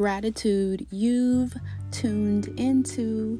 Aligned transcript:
gratitude. 0.00 0.86
You've 0.90 1.54
tuned 1.90 2.48
into 2.58 3.38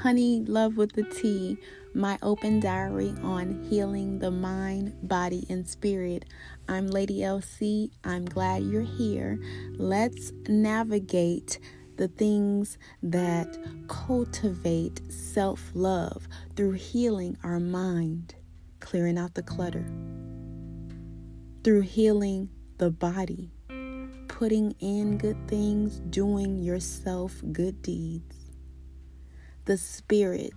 Honey 0.00 0.44
Love 0.44 0.76
with 0.76 0.92
the 0.92 1.02
Tea, 1.02 1.58
my 1.94 2.16
open 2.22 2.60
diary 2.60 3.12
on 3.24 3.66
healing 3.68 4.20
the 4.20 4.30
mind, 4.30 4.94
body, 5.02 5.44
and 5.50 5.66
spirit. 5.66 6.26
I'm 6.68 6.86
Lady 6.86 7.22
LC. 7.22 7.90
I'm 8.04 8.24
glad 8.24 8.62
you're 8.62 8.82
here. 8.82 9.40
Let's 9.72 10.30
navigate 10.46 11.58
the 11.96 12.06
things 12.06 12.78
that 13.02 13.58
cultivate 13.88 15.00
self 15.10 15.72
love 15.74 16.28
through 16.54 16.74
healing 16.74 17.36
our 17.42 17.58
mind, 17.58 18.36
clearing 18.78 19.18
out 19.18 19.34
the 19.34 19.42
clutter, 19.42 19.84
through 21.64 21.80
healing 21.80 22.48
the 22.76 22.92
body, 22.92 23.50
putting 24.38 24.70
in 24.78 25.18
good 25.18 25.48
things, 25.48 25.98
doing 26.10 26.62
yourself 26.62 27.42
good 27.50 27.82
deeds, 27.82 28.36
the 29.64 29.76
spirit, 29.76 30.54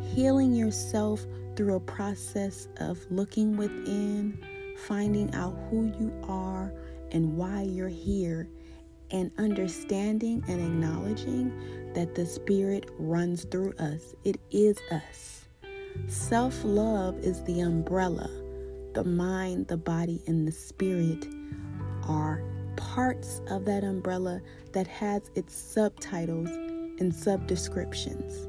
healing 0.00 0.54
yourself 0.54 1.26
through 1.56 1.74
a 1.74 1.80
process 1.80 2.68
of 2.76 2.96
looking 3.10 3.56
within, 3.56 4.38
finding 4.86 5.34
out 5.34 5.52
who 5.68 5.86
you 5.98 6.12
are 6.28 6.72
and 7.10 7.36
why 7.36 7.62
you're 7.62 7.88
here 7.88 8.48
and 9.10 9.32
understanding 9.36 10.40
and 10.46 10.60
acknowledging 10.60 11.92
that 11.94 12.14
the 12.14 12.24
Spirit 12.24 12.88
runs 13.00 13.42
through 13.46 13.72
us. 13.80 14.14
It 14.22 14.40
is 14.52 14.78
us. 14.92 15.48
Self 16.06 16.62
love 16.62 17.18
is 17.18 17.42
the 17.42 17.62
umbrella. 17.62 18.30
The 18.94 19.02
mind, 19.02 19.66
the 19.66 19.76
body, 19.76 20.22
and 20.28 20.46
the 20.46 20.52
spirit 20.52 21.26
are 22.04 22.44
parts 22.78 23.40
of 23.50 23.64
that 23.66 23.84
umbrella 23.84 24.40
that 24.72 24.86
has 24.86 25.30
its 25.34 25.54
subtitles 25.54 26.48
and 26.48 27.12
subdescriptions. 27.12 28.46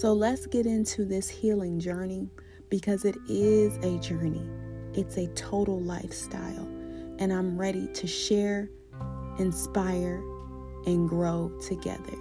So 0.00 0.12
let's 0.12 0.46
get 0.46 0.66
into 0.66 1.04
this 1.04 1.28
healing 1.28 1.80
journey 1.80 2.30
because 2.70 3.04
it 3.04 3.16
is 3.28 3.76
a 3.84 3.98
journey, 3.98 4.48
it's 4.94 5.16
a 5.16 5.26
total 5.34 5.80
lifestyle. 5.80 6.68
And 7.18 7.32
I'm 7.32 7.56
ready 7.56 7.86
to 7.94 8.06
share 8.06 8.68
inspire, 9.38 10.22
and 10.86 11.08
grow 11.08 11.50
together. 11.60 12.16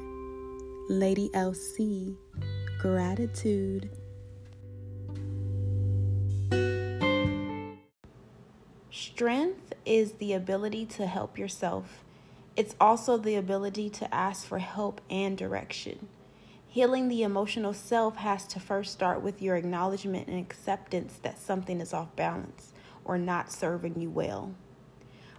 Lady 0.90 1.30
LC, 1.30 2.16
gratitude. 2.80 3.90
Strength 9.16 9.74
is 9.86 10.14
the 10.14 10.34
ability 10.34 10.88
to 10.88 11.06
help 11.06 11.38
yourself. 11.38 12.04
It's 12.56 12.74
also 12.82 13.16
the 13.16 13.36
ability 13.36 13.92
to 13.92 14.12
ask 14.12 14.44
for 14.44 14.58
help 14.58 15.02
and 15.08 15.38
direction. 15.38 16.08
Healing 16.68 17.10
the 17.10 17.22
emotional 17.22 17.76
self 17.76 18.16
has 18.16 18.48
to 18.48 18.60
first 18.60 18.92
start 18.92 19.22
with 19.22 19.40
your 19.40 19.56
acknowledgement 19.56 20.30
and 20.30 20.40
acceptance 20.40 21.20
that 21.22 21.38
something 21.38 21.80
is 21.80 21.94
off 21.94 22.16
balance 22.16 22.74
or 23.06 23.20
not 23.20 23.52
serving 23.52 24.02
you 24.02 24.10
well 24.10 24.56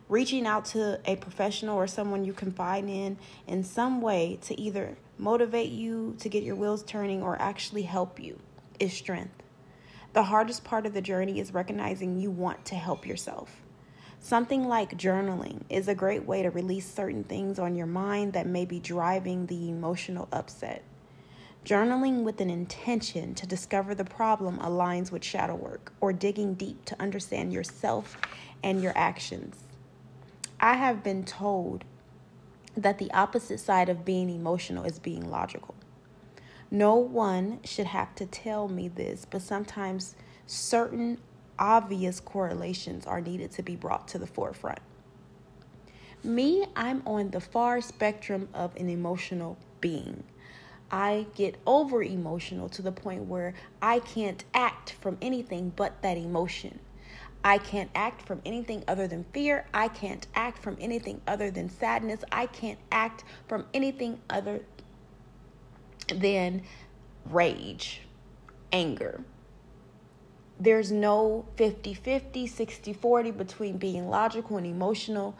reaching 0.08 0.46
out 0.46 0.66
to 0.66 1.00
a 1.06 1.16
professional 1.16 1.76
or 1.76 1.86
someone 1.86 2.24
you 2.24 2.32
confide 2.32 2.84
in 2.84 3.16
in 3.46 3.64
some 3.64 4.00
way 4.02 4.38
to 4.42 4.58
either 4.60 4.96
motivate 5.16 5.72
you 5.72 6.14
to 6.20 6.28
get 6.28 6.44
your 6.44 6.54
wheels 6.54 6.82
turning 6.84 7.22
or 7.22 7.40
actually 7.40 7.82
help 7.82 8.20
you 8.20 8.38
is 8.78 8.92
strength. 8.92 9.42
The 10.12 10.24
hardest 10.24 10.62
part 10.62 10.86
of 10.86 10.94
the 10.94 11.00
journey 11.00 11.40
is 11.40 11.54
recognizing 11.54 12.20
you 12.20 12.30
want 12.30 12.64
to 12.66 12.76
help 12.76 13.06
yourself. 13.06 13.63
Something 14.24 14.66
like 14.66 14.96
journaling 14.96 15.64
is 15.68 15.86
a 15.86 15.94
great 15.94 16.24
way 16.24 16.42
to 16.42 16.48
release 16.48 16.90
certain 16.90 17.24
things 17.24 17.58
on 17.58 17.74
your 17.74 17.86
mind 17.86 18.32
that 18.32 18.46
may 18.46 18.64
be 18.64 18.80
driving 18.80 19.44
the 19.44 19.68
emotional 19.68 20.28
upset. 20.32 20.82
Journaling 21.62 22.22
with 22.22 22.40
an 22.40 22.48
intention 22.48 23.34
to 23.34 23.46
discover 23.46 23.94
the 23.94 24.06
problem 24.06 24.58
aligns 24.60 25.12
with 25.12 25.22
shadow 25.22 25.54
work 25.54 25.92
or 26.00 26.14
digging 26.14 26.54
deep 26.54 26.86
to 26.86 26.98
understand 26.98 27.52
yourself 27.52 28.16
and 28.62 28.82
your 28.82 28.96
actions. 28.96 29.64
I 30.58 30.76
have 30.76 31.04
been 31.04 31.26
told 31.26 31.84
that 32.74 32.96
the 32.96 33.12
opposite 33.12 33.60
side 33.60 33.90
of 33.90 34.06
being 34.06 34.30
emotional 34.30 34.86
is 34.86 34.98
being 34.98 35.30
logical. 35.30 35.74
No 36.70 36.94
one 36.94 37.60
should 37.62 37.88
have 37.88 38.14
to 38.14 38.24
tell 38.24 38.68
me 38.68 38.88
this, 38.88 39.26
but 39.28 39.42
sometimes 39.42 40.16
certain 40.46 41.18
obvious 41.58 42.20
correlations 42.20 43.06
are 43.06 43.20
needed 43.20 43.50
to 43.52 43.62
be 43.62 43.76
brought 43.76 44.08
to 44.08 44.18
the 44.18 44.26
forefront. 44.26 44.80
Me, 46.22 46.64
I'm 46.74 47.02
on 47.06 47.30
the 47.30 47.40
far 47.40 47.80
spectrum 47.80 48.48
of 48.54 48.74
an 48.76 48.88
emotional 48.88 49.58
being. 49.80 50.24
I 50.90 51.26
get 51.34 51.56
over 51.66 52.02
emotional 52.02 52.68
to 52.70 52.82
the 52.82 52.92
point 52.92 53.26
where 53.26 53.54
I 53.82 53.98
can't 53.98 54.44
act 54.54 54.92
from 55.00 55.18
anything 55.20 55.72
but 55.74 56.00
that 56.02 56.16
emotion. 56.16 56.78
I 57.44 57.58
can't 57.58 57.90
act 57.94 58.26
from 58.26 58.40
anything 58.46 58.84
other 58.88 59.06
than 59.06 59.24
fear. 59.34 59.66
I 59.74 59.88
can't 59.88 60.26
act 60.34 60.62
from 60.62 60.78
anything 60.80 61.20
other 61.26 61.50
than 61.50 61.68
sadness. 61.68 62.24
I 62.32 62.46
can't 62.46 62.78
act 62.90 63.24
from 63.46 63.66
anything 63.74 64.20
other 64.30 64.60
than 66.08 66.62
rage, 67.26 68.00
anger. 68.72 69.20
There's 70.58 70.92
no 70.92 71.46
50 71.56 71.94
50, 71.94 72.46
60 72.46 72.92
40 72.92 73.30
between 73.32 73.76
being 73.78 74.08
logical 74.08 74.56
and 74.56 74.66
emotional. 74.66 75.36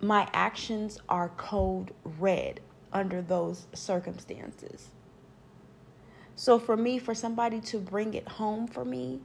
My 0.00 0.28
actions 0.32 0.98
are 1.08 1.30
code 1.30 1.92
red 2.04 2.60
under 2.92 3.22
those 3.22 3.66
circumstances. 3.72 4.88
So, 6.36 6.58
for 6.58 6.76
me, 6.76 6.98
for 6.98 7.14
somebody 7.14 7.60
to 7.60 7.78
bring 7.78 8.14
it 8.14 8.26
home 8.28 8.66
for 8.66 8.84
me, 8.84 9.20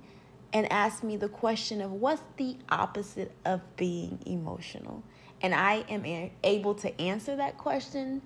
and 0.53 0.72
ask 0.72 1.03
me 1.03 1.18
the 1.18 1.29
question 1.29 1.81
of 1.81 1.91
what's 1.91 2.24
the 2.38 2.58
opposite 2.69 3.31
of 3.46 3.62
being 3.75 4.19
emotional? 4.25 5.03
And 5.41 5.53
I 5.53 5.85
am 5.90 6.31
able 6.44 6.75
to 6.75 7.02
answer 7.02 7.35
that 7.35 7.58
question, 7.58 8.22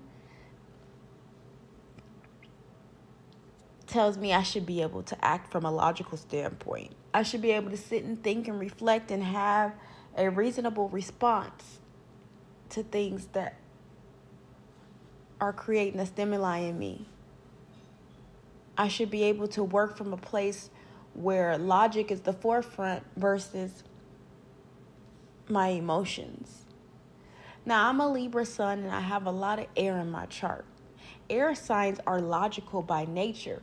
tells 3.86 4.16
me 4.16 4.32
I 4.32 4.42
should 4.42 4.66
be 4.66 4.82
able 4.82 5.02
to 5.04 5.24
act 5.24 5.50
from 5.50 5.64
a 5.64 5.70
logical 5.70 6.16
standpoint. 6.16 6.92
I 7.12 7.22
should 7.22 7.42
be 7.42 7.52
able 7.52 7.70
to 7.70 7.76
sit 7.76 8.04
and 8.04 8.22
think 8.22 8.48
and 8.48 8.58
reflect 8.58 9.10
and 9.10 9.22
have 9.22 9.74
a 10.16 10.30
reasonable 10.30 10.88
response 10.88 11.80
to 12.70 12.82
things 12.82 13.26
that 13.32 13.56
are 15.40 15.52
creating 15.52 16.00
a 16.00 16.06
stimuli 16.06 16.58
in 16.58 16.78
me. 16.78 17.08
I 18.76 18.88
should 18.88 19.10
be 19.10 19.22
able 19.24 19.48
to 19.48 19.62
work 19.62 19.96
from 19.96 20.12
a 20.12 20.16
place 20.16 20.70
where 21.14 21.56
logic 21.58 22.10
is 22.10 22.22
the 22.22 22.32
forefront 22.32 23.04
versus 23.16 23.84
my 25.48 25.68
emotions. 25.68 26.64
Now, 27.66 27.88
I'm 27.88 28.00
a 28.00 28.10
Libra 28.10 28.44
sun 28.44 28.80
and 28.80 28.90
I 28.90 29.00
have 29.00 29.26
a 29.26 29.30
lot 29.30 29.58
of 29.58 29.66
air 29.76 29.98
in 29.98 30.10
my 30.10 30.26
chart. 30.26 30.64
Air 31.30 31.54
signs 31.54 32.00
are 32.06 32.20
logical 32.20 32.82
by 32.82 33.04
nature, 33.04 33.62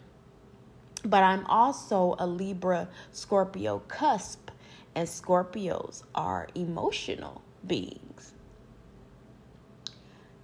but 1.06 1.24
I'm 1.24 1.46
also 1.46 2.16
a 2.20 2.28
Libra 2.28 2.88
Scorpio 3.12 3.80
cusp, 3.88 4.50
and 4.96 5.08
Scorpios 5.08 6.04
are 6.14 6.48
emotional 6.56 7.42
beings. 7.66 8.34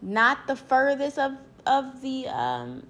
Not 0.02 0.48
the 0.48 0.56
furthest 0.56 1.18
of, 1.18 1.34
of 1.66 2.02
the 2.02 2.28
um, 2.28 2.86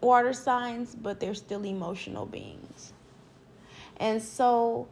water 0.00 0.32
signs, 0.32 0.94
but 0.94 1.20
they're 1.20 1.34
still 1.34 1.64
emotional 1.64 2.26
beings. 2.26 2.92
And 3.98 4.22
so 4.22 4.88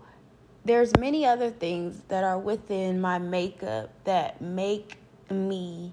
there's 0.65 0.97
many 0.99 1.25
other 1.25 1.51
things 1.51 2.03
that 2.09 2.25
are 2.25 2.39
within 2.39 3.01
my 3.01 3.19
makeup 3.19 3.91
that 4.05 4.41
make 4.41 4.99
me 5.31 5.93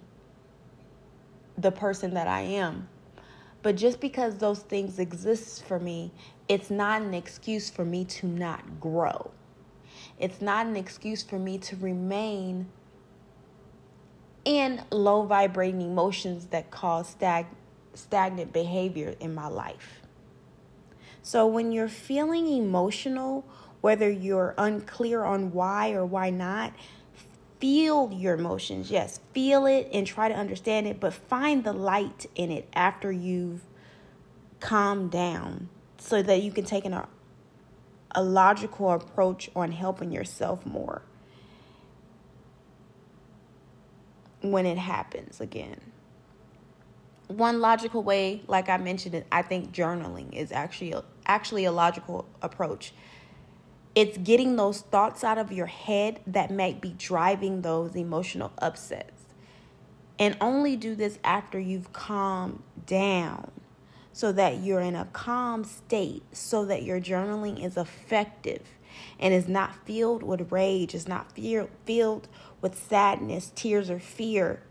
the 1.57 1.71
person 1.71 2.15
that 2.15 2.27
I 2.27 2.41
am. 2.41 2.89
But 3.63 3.77
just 3.77 4.01
because 4.01 4.37
those 4.37 4.59
things 4.59 4.99
exist 4.99 5.63
for 5.63 5.79
me, 5.79 6.11
it's 6.49 6.69
not 6.69 7.01
an 7.01 7.13
excuse 7.13 7.69
for 7.69 7.85
me 7.85 8.03
to 8.05 8.27
not 8.27 8.81
grow. 8.81 9.31
It's 10.19 10.41
not 10.41 10.67
an 10.67 10.75
excuse 10.75 11.23
for 11.23 11.39
me 11.39 11.57
to 11.59 11.77
remain 11.77 12.67
in 14.43 14.83
low 14.91 15.23
vibrating 15.23 15.81
emotions 15.81 16.47
that 16.47 16.69
cause 16.71 17.07
stag- 17.07 17.47
stagnant 17.93 18.51
behavior 18.51 19.15
in 19.21 19.33
my 19.33 19.47
life. 19.47 20.01
So 21.21 21.47
when 21.47 21.71
you're 21.71 21.87
feeling 21.87 22.47
emotional, 22.47 23.45
whether 23.79 24.09
you're 24.09 24.53
unclear 24.57 25.23
on 25.23 25.53
why 25.53 25.93
or 25.93 26.05
why 26.05 26.29
not, 26.29 26.73
feel 27.63 28.11
your 28.11 28.33
emotions. 28.33 28.91
Yes, 28.91 29.21
feel 29.31 29.65
it 29.65 29.87
and 29.93 30.05
try 30.05 30.27
to 30.27 30.35
understand 30.35 30.85
it, 30.85 30.99
but 30.99 31.13
find 31.13 31.63
the 31.63 31.71
light 31.71 32.25
in 32.35 32.51
it 32.51 32.67
after 32.73 33.09
you've 33.09 33.61
calmed 34.59 35.11
down 35.11 35.69
so 35.97 36.21
that 36.21 36.43
you 36.43 36.51
can 36.51 36.65
take 36.65 36.83
an, 36.83 37.01
a 38.11 38.21
logical 38.21 38.91
approach 38.91 39.49
on 39.55 39.71
helping 39.71 40.11
yourself 40.11 40.65
more. 40.65 41.03
when 44.41 44.65
it 44.65 44.77
happens 44.77 45.39
again. 45.39 45.79
One 47.27 47.61
logical 47.61 48.03
way, 48.03 48.41
like 48.45 48.67
I 48.67 48.75
mentioned, 48.75 49.23
I 49.31 49.41
think 49.41 49.71
journaling 49.71 50.33
is 50.33 50.51
actually 50.51 50.93
actually 51.25 51.63
a 51.63 51.71
logical 51.71 52.27
approach. 52.41 52.93
It's 53.95 54.17
getting 54.17 54.55
those 54.55 54.81
thoughts 54.81 55.23
out 55.23 55.37
of 55.37 55.51
your 55.51 55.67
head 55.67 56.19
that 56.25 56.51
might 56.51 56.81
be 56.81 56.95
driving 56.97 57.61
those 57.61 57.95
emotional 57.95 58.51
upsets. 58.57 59.23
And 60.17 60.37
only 60.41 60.75
do 60.75 60.95
this 60.95 61.19
after 61.23 61.59
you've 61.59 61.93
calmed 61.93 62.63
down 62.85 63.51
so 64.11 64.31
that 64.31 64.57
you're 64.59 64.79
in 64.79 64.95
a 64.95 65.05
calm 65.05 65.63
state, 65.63 66.23
so 66.31 66.65
that 66.65 66.83
your 66.83 66.99
journaling 66.99 67.63
is 67.63 67.77
effective 67.77 68.61
and 69.19 69.33
is 69.33 69.47
not 69.47 69.85
filled 69.85 70.21
with 70.21 70.51
rage, 70.51 70.93
is 70.93 71.07
not 71.07 71.31
fear, 71.31 71.67
filled 71.85 72.27
with 72.61 72.77
sadness, 72.77 73.51
tears, 73.55 73.89
or 73.89 73.99
fear, 73.99 74.61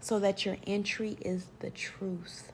so 0.00 0.18
that 0.18 0.44
your 0.44 0.56
entry 0.66 1.16
is 1.20 1.46
the 1.60 1.70
truth. 1.70 2.52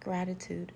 Gratitude. 0.00 0.72